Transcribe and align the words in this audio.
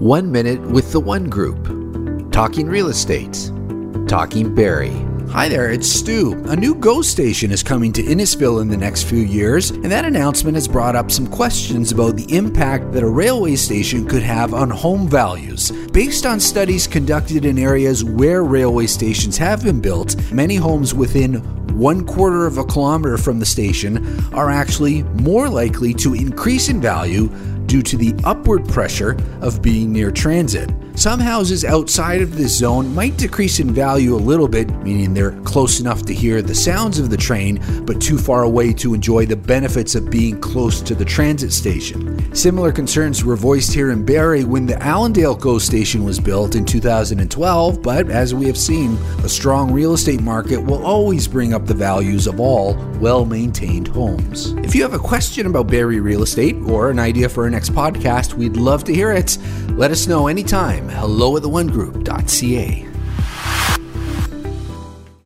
One 0.00 0.32
Minute 0.32 0.62
with 0.62 0.92
the 0.92 0.98
One 0.98 1.28
Group. 1.28 1.62
Talking 2.32 2.68
real 2.68 2.88
estate. 2.88 3.52
Talking 4.08 4.54
Barrie. 4.54 4.96
Hi 5.28 5.46
there, 5.46 5.70
it's 5.70 5.92
Stu. 5.92 6.42
A 6.46 6.56
new 6.56 6.74
GO 6.74 7.02
station 7.02 7.52
is 7.52 7.62
coming 7.62 7.92
to 7.92 8.02
Innisfil 8.02 8.62
in 8.62 8.68
the 8.68 8.78
next 8.78 9.02
few 9.02 9.18
years, 9.18 9.68
and 9.68 9.92
that 9.92 10.06
announcement 10.06 10.54
has 10.54 10.66
brought 10.66 10.96
up 10.96 11.10
some 11.10 11.26
questions 11.26 11.92
about 11.92 12.16
the 12.16 12.34
impact 12.34 12.92
that 12.92 13.02
a 13.02 13.06
railway 13.06 13.56
station 13.56 14.08
could 14.08 14.22
have 14.22 14.54
on 14.54 14.70
home 14.70 15.06
values. 15.06 15.70
Based 15.92 16.24
on 16.24 16.40
studies 16.40 16.86
conducted 16.86 17.44
in 17.44 17.58
areas 17.58 18.02
where 18.02 18.42
railway 18.42 18.86
stations 18.86 19.36
have 19.36 19.62
been 19.62 19.82
built, 19.82 20.16
many 20.32 20.56
homes 20.56 20.94
within 20.94 21.34
one 21.78 22.06
quarter 22.06 22.46
of 22.46 22.56
a 22.56 22.64
kilometer 22.64 23.18
from 23.18 23.38
the 23.38 23.44
station 23.44 24.24
are 24.32 24.48
actually 24.48 25.02
more 25.02 25.50
likely 25.50 25.92
to 25.92 26.14
increase 26.14 26.70
in 26.70 26.80
value 26.80 27.28
due 27.70 27.82
to 27.82 27.96
the 27.96 28.12
upward 28.24 28.68
pressure 28.68 29.16
of 29.42 29.62
being 29.62 29.92
near 29.92 30.10
transit. 30.10 30.68
Some 30.94 31.20
houses 31.20 31.64
outside 31.64 32.20
of 32.20 32.36
this 32.36 32.56
zone 32.56 32.94
might 32.94 33.16
decrease 33.16 33.58
in 33.58 33.72
value 33.72 34.14
a 34.14 34.16
little 34.16 34.48
bit, 34.48 34.70
meaning 34.82 35.14
they're 35.14 35.40
close 35.42 35.80
enough 35.80 36.04
to 36.04 36.14
hear 36.14 36.42
the 36.42 36.54
sounds 36.54 36.98
of 36.98 37.08
the 37.08 37.16
train, 37.16 37.58
but 37.86 38.00
too 38.00 38.18
far 38.18 38.42
away 38.42 38.72
to 38.74 38.92
enjoy 38.92 39.24
the 39.24 39.36
benefits 39.36 39.94
of 39.94 40.10
being 40.10 40.38
close 40.40 40.80
to 40.82 40.94
the 40.94 41.04
transit 41.04 41.52
station. 41.52 42.34
Similar 42.34 42.72
concerns 42.72 43.24
were 43.24 43.36
voiced 43.36 43.72
here 43.72 43.90
in 43.90 44.04
Barrie 44.04 44.44
when 44.44 44.66
the 44.66 44.74
Allandale 44.74 45.40
GO 45.40 45.58
station 45.58 46.04
was 46.04 46.20
built 46.20 46.54
in 46.54 46.64
2012, 46.64 47.82
but 47.82 48.10
as 48.10 48.34
we 48.34 48.46
have 48.46 48.58
seen, 48.58 48.96
a 49.24 49.28
strong 49.28 49.72
real 49.72 49.94
estate 49.94 50.20
market 50.20 50.58
will 50.60 50.84
always 50.84 51.26
bring 51.26 51.54
up 51.54 51.66
the 51.66 51.74
values 51.74 52.26
of 52.26 52.40
all 52.40 52.74
well 53.00 53.24
maintained 53.24 53.88
homes. 53.88 54.52
If 54.58 54.74
you 54.74 54.82
have 54.82 54.94
a 54.94 54.98
question 54.98 55.46
about 55.46 55.68
Barrie 55.68 56.00
real 56.00 56.22
estate 56.22 56.56
or 56.66 56.90
an 56.90 56.98
idea 56.98 57.28
for 57.28 57.44
our 57.44 57.50
next 57.50 57.72
podcast, 57.72 58.34
we'd 58.34 58.56
love 58.56 58.84
to 58.84 58.94
hear 58.94 59.12
it. 59.12 59.38
Let 59.70 59.90
us 59.90 60.06
know 60.06 60.26
anytime. 60.26 60.79
Hello 60.88 61.36
at 61.36 61.42
the 61.42 61.48
onegroup.ca. 61.48 62.89